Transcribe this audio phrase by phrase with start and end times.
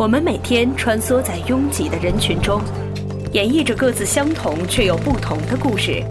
[0.00, 2.58] 我们每天穿梭在拥挤的人群中，
[3.32, 6.02] 演绎着各自相同却又不同的故事。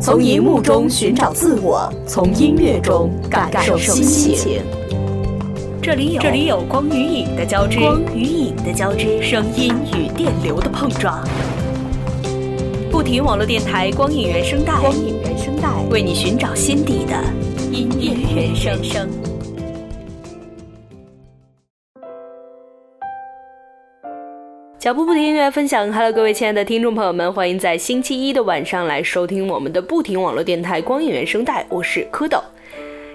[0.00, 4.62] 从荧幕中寻找自我，从音乐中感受心情。
[5.82, 11.20] 这里有这里有光与影的交织，光与影的交织，声音与电流的碰撞。
[12.92, 17.16] 不停网络电台光影原声带，光影原声带为你寻找心底的
[17.72, 19.08] 音乐原声。
[24.84, 32.38] 脚步不停音乐分享，Hello，各位亲爱的听众朋友们，欢迎在星期一的晚上来收听我们的不停网络电台光影原声带，我是蝌蚪。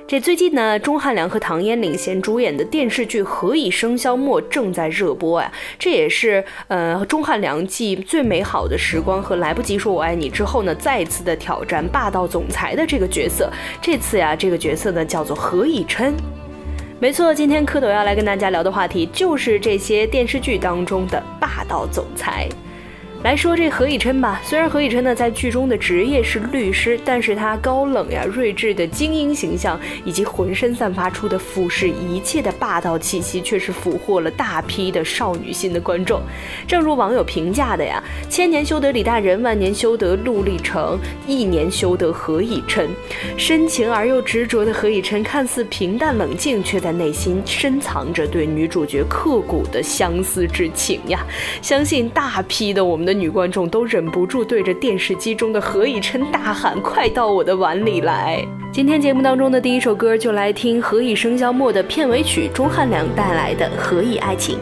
[0.08, 5.52] 这最近呢，钟汉良和唐嫣领衔主演的电视剧《何以笙箫默》正在热播呀。
[5.78, 13.48] 这也是呃钟汉良继《最美好的时光》和《来不及说我爱你》之后呢，再次的挑战霸道总裁的这个角色。
[13.80, 16.16] 这次呀，这个角色呢叫做何以琛。
[17.02, 22.50] 没错，今天蝌蚪要来跟大家聊的话题就是这些电视剧当中的霸道总裁。
[23.22, 36.22] 来说这何以琛吧，虽然何以琛呢在剧中的职业是律师，但是他高冷呀、睿智的精英形象，以及浑身散发出的俯视一切的霸道气息，却是俘获了大批的少女心的观众。
[36.66, 40.98] 正如网友评价的呀：“千年修得李大人，万年修得陆励成，
[41.28, 42.90] 一年修得何以琛。
[43.36, 51.20] 深情而又执着的何以琛，看似平淡冷静，却在内心深藏着对女主角刻骨的相思之情呀！
[51.62, 64.58] 相信大批的我们的。”的女观众都忍不住对着电视机中的何以琛大喊：“快到我的碗里来！”今天节目当中的第一首歌，就来听《何以笙箫默》的片尾曲，钟汉良带来的《何以爱情》。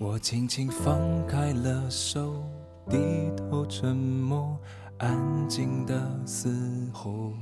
[0.00, 0.98] 我轻轻放
[1.28, 2.42] 开了手，
[2.90, 2.98] 低
[3.48, 4.58] 头沉默，
[4.98, 6.50] 安静的嘶
[6.92, 7.32] 吼。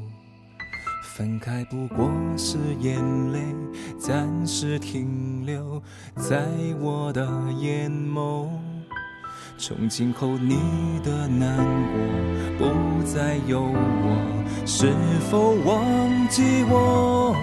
[1.17, 3.01] 分开不过是眼
[3.33, 3.39] 泪
[3.97, 5.81] 暂时停留
[6.17, 6.45] 在
[6.81, 7.25] 我的
[7.57, 8.49] 眼眸，
[9.57, 10.59] 从今后你
[11.05, 11.57] 的难
[12.59, 14.93] 过不再有我，是
[15.31, 17.37] 否忘记我？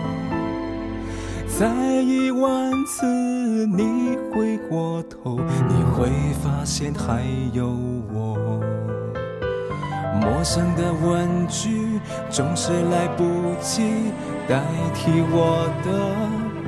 [1.48, 3.06] 再一万次
[3.68, 6.10] 你回过头，你会
[6.44, 7.24] 发现还
[7.54, 7.70] 有
[8.14, 8.38] 我。
[10.20, 11.81] 陌生的问句
[12.32, 13.82] 总是来不及
[14.48, 14.62] 代
[14.96, 15.92] 替我的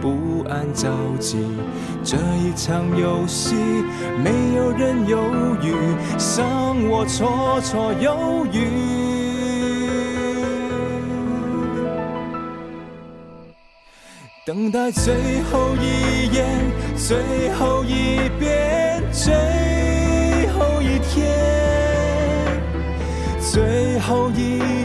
[0.02, 1.38] 不安着急。
[2.04, 3.56] 这一场游戏，
[4.22, 5.18] 没有人犹
[5.62, 5.74] 豫，
[6.18, 6.46] 像
[6.90, 8.68] 我绰绰有余。
[14.46, 16.46] 等待最后一眼，
[16.98, 19.34] 最后一遍，最
[20.50, 21.32] 后一天。
[23.40, 24.83] 最后一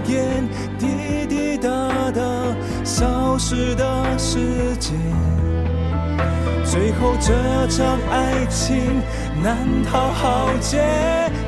[2.99, 4.93] 消失的世界，
[6.65, 7.33] 最后这
[7.69, 8.77] 场爱情
[9.41, 10.83] 难逃浩劫，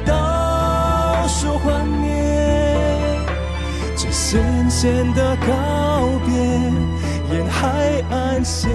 [0.07, 3.19] 倒数幻灭，
[3.97, 4.41] 这咸
[4.71, 6.37] 咸的告别，
[7.35, 8.71] 沿海岸线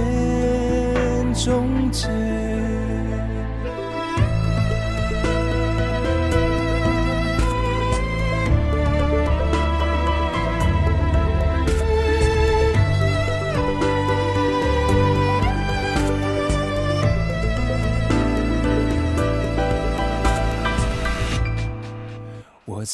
[1.34, 2.10] 终结。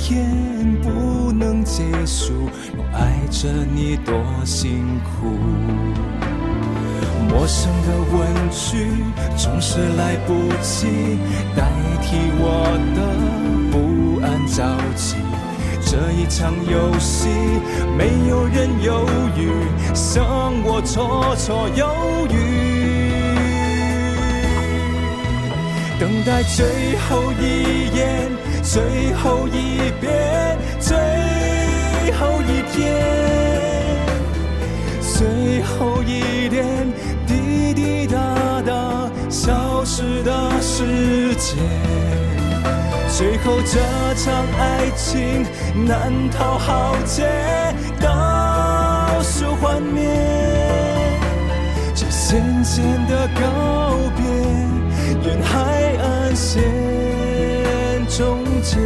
[0.00, 0.26] 天
[0.82, 1.60] 不能。
[1.62, 2.32] 结束，
[2.76, 4.14] 又爱着你多
[4.44, 5.28] 辛苦。
[7.28, 8.18] 陌生的问
[8.50, 8.88] 句
[9.36, 10.88] 总是来不及
[11.54, 11.62] 代
[12.02, 12.44] 替我
[12.96, 12.98] 的
[13.70, 14.58] 不安着
[14.96, 15.14] 急。
[15.80, 17.28] 这一场游戏，
[17.96, 19.06] 没有人犹
[19.36, 19.48] 豫，
[19.94, 20.24] 剩
[20.64, 21.86] 我绰绰有
[22.30, 22.34] 余。
[26.00, 28.28] 等待最后一眼，
[28.62, 30.96] 最后一遍，最。
[32.18, 32.84] 后一天，
[35.00, 36.92] 最后一点
[37.26, 41.56] 滴滴答答消失的时间，
[43.08, 43.78] 最后这
[44.16, 45.46] 场爱情
[45.86, 47.26] 难逃浩劫，
[47.98, 50.04] 倒数数幻灭，
[51.94, 53.40] 这渐渐的告
[54.16, 54.24] 别，
[55.30, 56.62] 沿海岸线
[58.10, 58.76] 终结。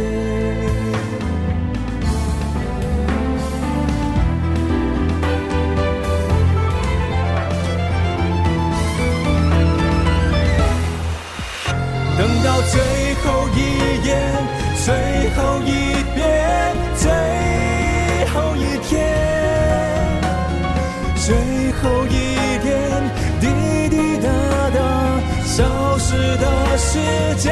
[12.17, 12.73] 等到最
[13.23, 13.59] 后一
[14.05, 14.09] 眼，
[14.85, 14.93] 最
[15.35, 15.69] 后一
[16.15, 16.23] 遍，
[16.95, 17.11] 最
[18.31, 18.93] 后一天，
[21.15, 21.35] 最
[21.81, 22.13] 后一
[22.63, 22.69] 点
[23.41, 23.43] 滴
[23.89, 24.29] 滴答
[24.69, 24.77] 答
[25.43, 26.99] 消失的时
[27.37, 27.51] 间，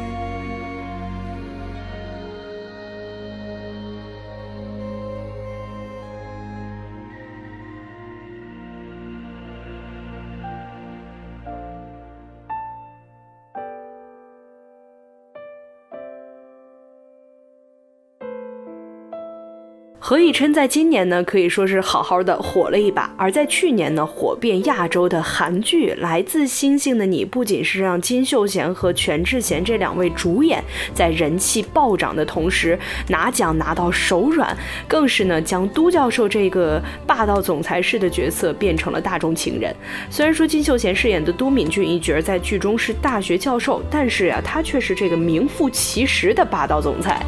[20.03, 30.61] 何以琛在今年呢，可以说是好好的火了一把；而在去年呢，火遍亚洲的韩剧《来自星星的你》，不仅是让金秀贤和全智贤这两位主演
[30.91, 32.77] 在人气暴涨的同时
[33.09, 34.57] 拿奖拿到手软，
[34.87, 39.73] 更是呢将都教授这个霸道总裁式的角色变成了大众情人。
[40.09, 47.23] 虽然说金秀贤饰演的都敏俊一角在剧中是大学教授，但是呀、他却是这个名副其实的霸道总裁。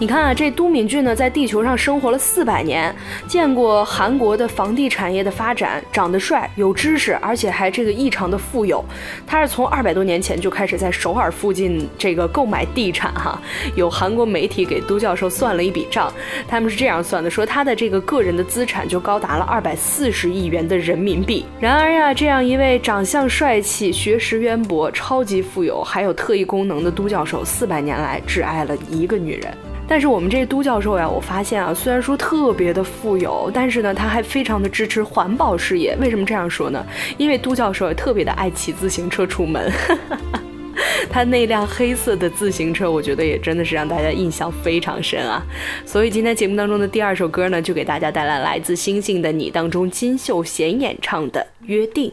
[0.00, 2.94] 你看啊，这都敏俊呢，在地球上生活了四百年，
[3.26, 8.84] 见过韩国的房地产业的发展，长得帅，有知识，而且还这个异常的富有。
[9.26, 13.42] 他是从二百多年前就开始在首尔附近这个购买地产哈。
[13.74, 16.12] 有韩国媒体给都教授算了一笔账，
[16.46, 21.44] 他们是这样算的，说他的这个个人的资产就高达了二百四十亿元的人民币。
[21.58, 29.52] 然而呀，这样一位长相帅气、学识渊博、超级富有，还有特异功能的都教授，四百年来只爱了一个女人。
[29.88, 35.96] 但是我们这都教授呀，我发现啊，虽然说特别的富有，但是呢，他还非常的支持环保事业。
[35.98, 36.84] 为什么这样说呢？
[37.16, 39.72] 因为都教授也特别的爱骑自行车出门。
[41.10, 45.42] 他那辆黑色的自行车，我觉得也真的是让大家印象非常深啊。
[45.86, 52.10] 所以今天节目当中的第二首歌呢，就给大家带来来自《星星的你》当中金秀贤演唱的《约定》。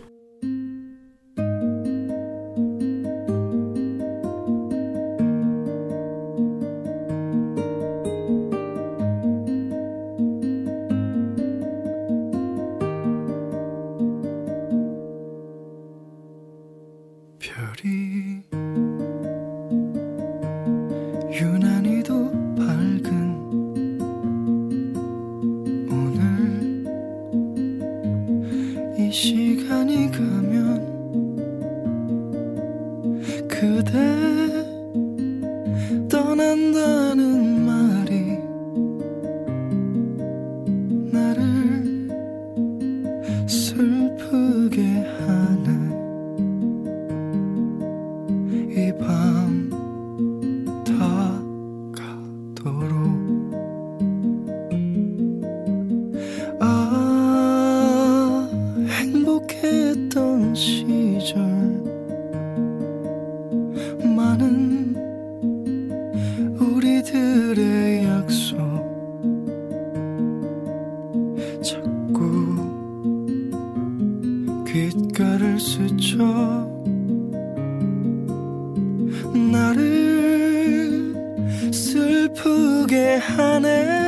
[83.66, 84.05] ね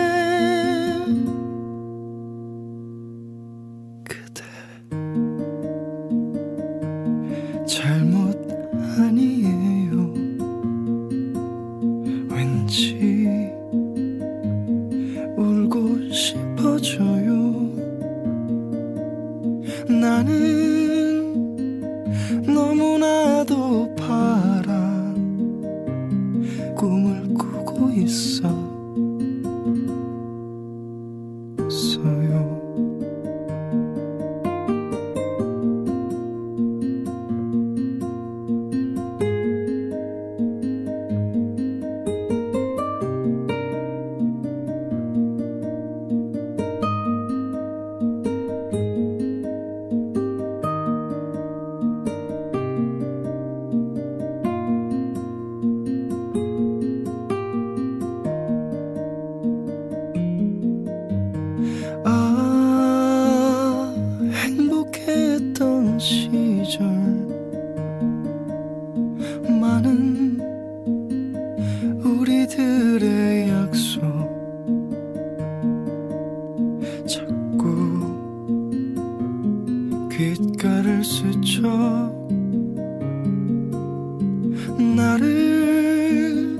[85.18, 86.58] 나를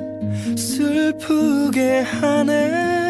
[0.58, 3.07] 슬프게 하네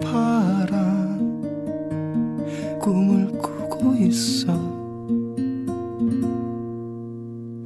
[0.00, 1.06] 바라
[2.80, 4.52] 꿈을 꾸고 있어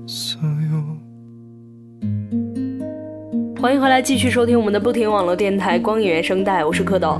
[0.06, 0.98] 서요
[3.60, 7.18] 欢迎回来，继续收听我们的不停网络电台光影原声带，我是蝌蚪。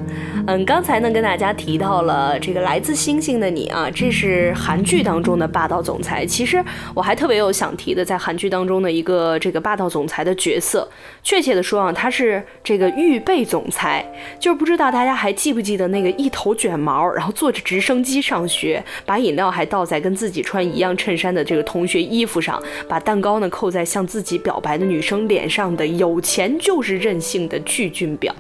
[0.52, 6.26] 嗯，刚才呢跟大家提到了这个来自星星的你啊，这是韩剧当中的霸道总裁。
[6.26, 6.60] 其实
[6.96, 10.90] 我还特别有想提的，在韩剧当中的一个这个霸道总裁的角色，
[11.22, 14.04] 确切的说啊，他是这个预备总裁。
[14.40, 28.34] 就是不知道大家还记不记得那个一头卷毛，然后坐着直升机上学，把饮料还倒在跟自己穿一样衬衫的这个同学衣服上，把蛋糕呢扣在向自己表白的女生脸上的有钱就是任性的具俊表。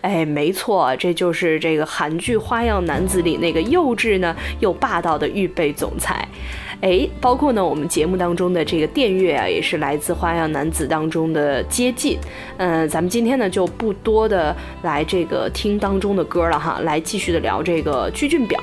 [0.00, 6.26] 哎，没错，这就是这个韩剧《花样男子》里那个幼稚呢又霸道的预备总裁。
[6.82, 12.18] 哎，包括呢，我们节目当中的这个电乐啊，也是来自《花样男子》当中的接近。
[12.58, 18.60] 嗯，咱们今天呢就不多的来这个听当中的歌了哈，来继续的聊这个具俊表。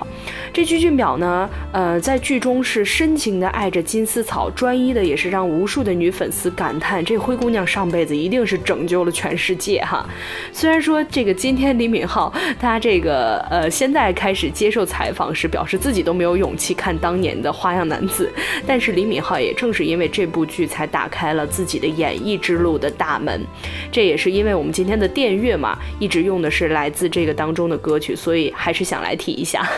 [0.53, 10.07] 这鞠俊表呢，呃，在剧中是深情的爱着金丝草，专一的也是让无数的女粉丝感叹，这灰姑娘上辈子一定是拯救了全世界哈。
[10.51, 18.31] 虽然说这个今天李敏镐他这个呃现在开始接受采访时，表示自己都没有勇气看当年的《花样男子》，
[18.67, 23.43] 但是李敏镐也正是因为这部剧才打开了自己的演艺之路的大门。
[23.91, 29.67] 这也是因为我们今天的电乐嘛，一直用的是来自这个当中的歌曲，所以还是想来提一下。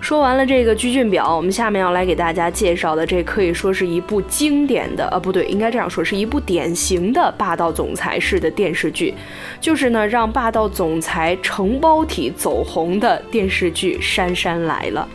[0.00, 9.14] 说完了这个鞠俊表，我们下面要来给大家介绍的，这可以说是一部经典的，呃，不对，应该这样说，是一部典型的霸道总裁式的电视剧，
[9.60, 15.06] 就是呢让霸道总裁承包体走红的电视剧《杉杉来了》。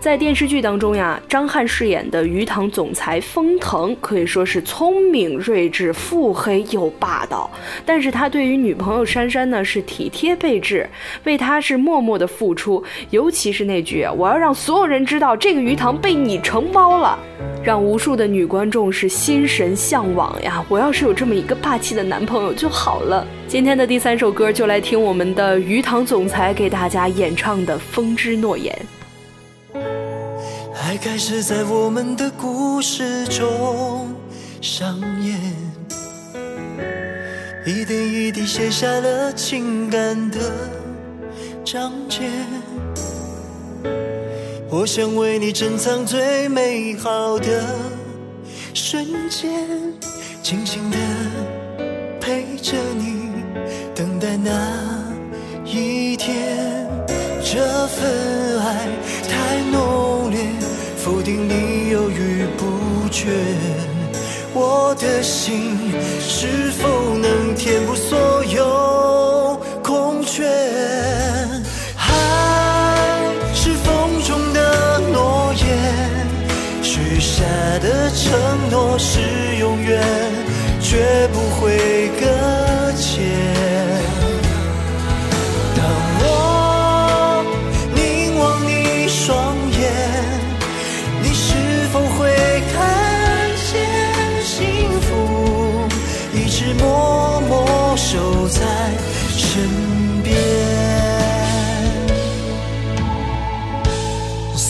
[0.00, 7.50] 在电视剧当中呀，张翰饰演的鱼塘总裁封腾可以说是聪明睿智、腹黑又霸道，
[7.84, 10.88] 但是他对于女朋友珊珊呢是体贴备至，
[11.24, 17.18] 为她是默默的付出，尤其是那句“我要让所有人知道这个鱼塘被你承包了”，
[17.64, 20.64] 让无数的女观众是心神向往呀！
[20.68, 23.26] 我要是有这么一个霸气的男朋友就好了。
[23.48, 28.72] 今天的第三首歌就来听我们的鱼塘总裁给大家演唱的《风之诺言》。
[30.88, 34.10] 爱开始在我们的故事中
[34.62, 35.38] 上演，
[37.66, 40.38] 一点一滴写下了情感的
[41.62, 42.30] 章节。
[44.70, 47.66] 我想为你珍藏最美好的
[48.72, 49.68] 瞬间，
[50.42, 50.96] 静静的
[52.18, 53.30] 陪着你，
[53.94, 54.50] 等待那
[55.66, 56.56] 一天。
[57.44, 58.88] 这份爱
[59.28, 60.38] 太浓烈。
[61.08, 63.30] 否定你犹豫不决，
[64.52, 65.74] 我的心
[66.20, 70.44] 是否能填补所有空缺？
[71.96, 73.24] 爱
[73.54, 75.66] 是风中的诺言，
[76.82, 77.42] 许下
[77.78, 79.18] 的承诺是
[79.58, 80.04] 永远，
[80.82, 82.26] 绝不会搁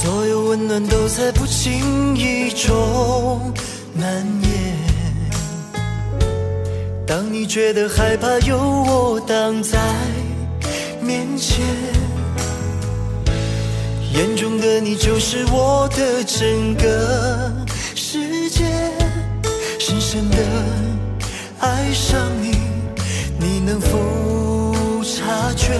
[0.00, 3.52] 所有温暖都在不经意中
[3.94, 4.06] 蔓
[4.44, 4.76] 延。
[7.04, 9.76] 当你觉得害怕，有我挡在
[11.02, 11.66] 面前。
[14.12, 17.52] 眼中的你就是我的整个
[17.96, 18.66] 世界。
[19.80, 20.36] 深深的
[21.58, 22.56] 爱上你，
[23.36, 23.98] 你能否
[25.02, 25.72] 察觉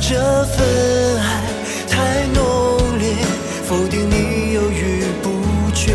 [0.00, 1.42] 这份爱
[1.88, 2.67] 太浓？
[3.64, 5.26] 否定你犹豫不
[5.74, 5.92] 决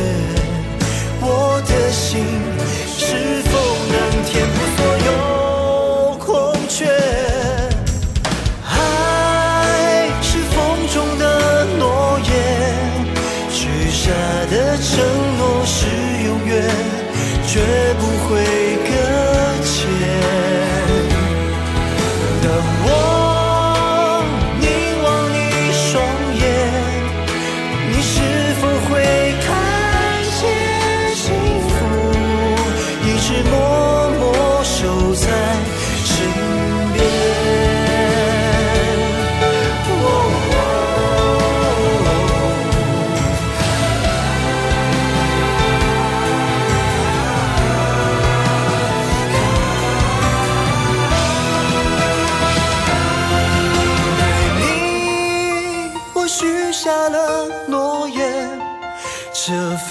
[1.21, 2.25] 我的心
[2.85, 3.51] 是否
[3.89, 5.09] 能填补所有
[6.19, 6.85] 空缺？
[8.67, 10.55] 爱是风
[10.93, 12.29] 中的诺言
[13.49, 14.11] 许下
[14.51, 14.91] 的承
[15.37, 15.87] 诺是
[16.25, 16.51] 永远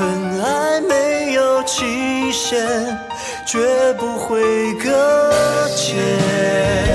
[0.02, 2.58] 份爱没有期限，
[3.46, 6.91] 绝不会搁浅。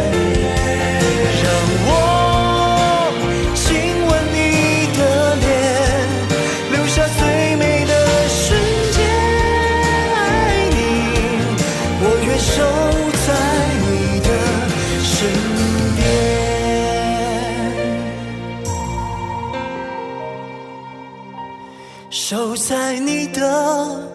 [22.88, 24.10] 在你的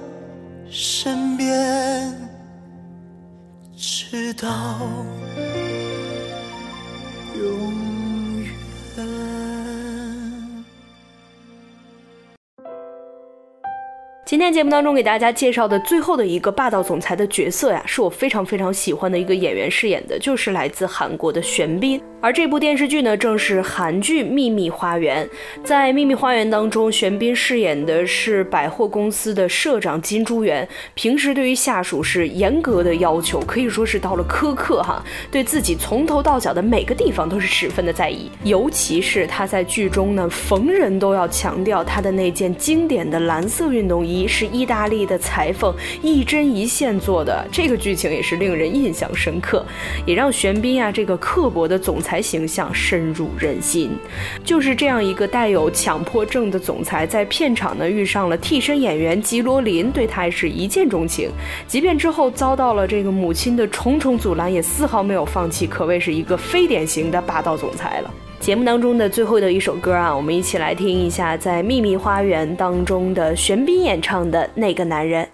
[0.71, 2.11] 身边，
[3.77, 4.49] 直到
[7.37, 7.71] 永
[8.41, 8.55] 远。
[14.25, 22.03] 今天节目当中给大家介绍的最后的一个霸道总裁的角色呀，是我非常非常喜欢的一个演员饰演的，就是来自韩国的玄彬。
[22.23, 25.27] 而这部电视剧呢，正是韩剧《秘密花园》。
[25.65, 38.31] 在《秘密花园》当中，玄彬饰演的是百货公司的社长金珠元，平时对于下属是严格的要求，可以说是到了苛刻哈，对自己从头到脚的每个地方都是十分的在意。
[38.45, 49.67] 尤其是他在剧中呢，逢人都要强调他的那件经典的蓝色运动衣是意大利的裁缝一针一线做的，这个剧情也是令人印象深刻，
[50.07, 53.91] 也让玄彬啊这个刻薄的总裁才形象深入人心。
[54.45, 61.31] 就是这样一个带有强迫症的总裁，在片场呢遇上了替身演员吉罗琳，对他是一见钟情。
[61.67, 68.11] 即便之后遭到了这个母亲的重重阻拦，也丝毫没有放弃，可谓是一个非典型的霸道总裁了。
[68.39, 75.27] 节目当中的最后的一首歌啊，我们一起来听一下，在《秘密花园》当中的玄彬演唱的那个男人。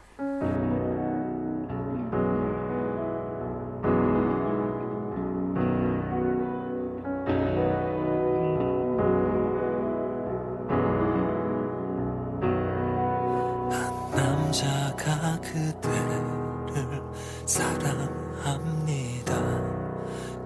[15.09, 17.03] 남자가 그대를
[17.47, 19.35] 사랑합니다.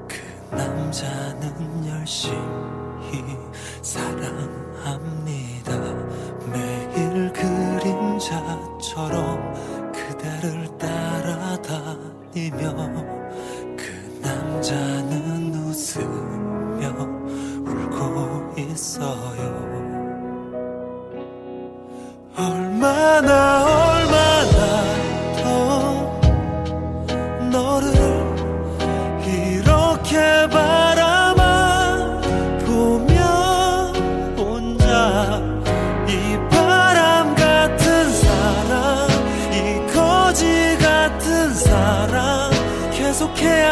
[0.07, 3.37] 그 남자는 열심히
[3.83, 5.73] 사랑합니다.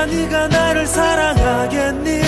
[0.06, 2.19] 네가 나를 사랑하겠니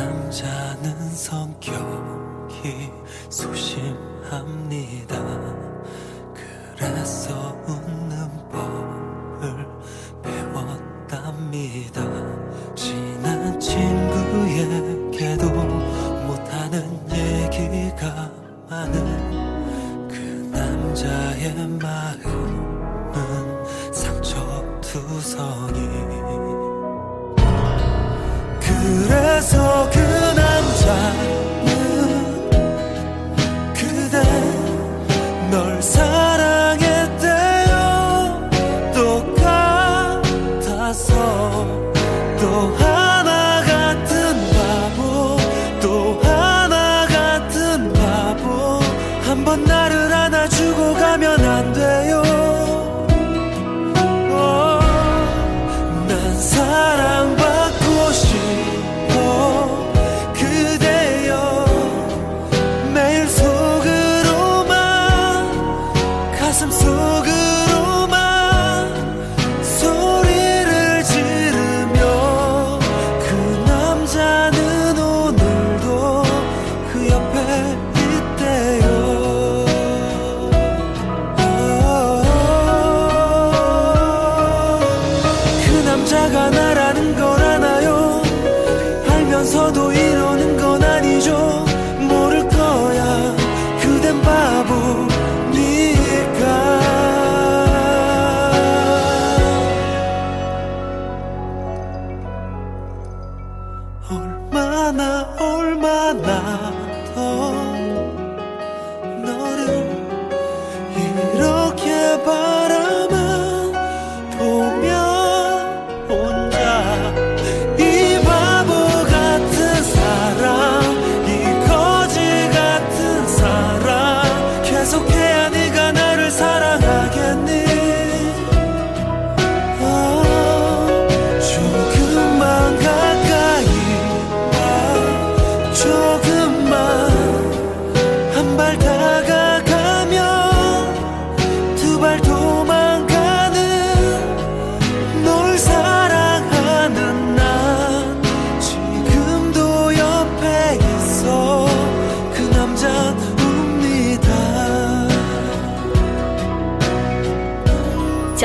[0.00, 2.90] 남자는 성격이
[3.28, 5.14] 소심합니다.
[6.74, 9.09] 그래서 웃는 법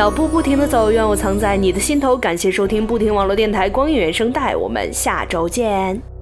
[0.06, 2.16] 脚步不停的走愿我藏在你的心头。
[2.16, 6.15] 感谢收听不停网络电台光影原声带我们下周见。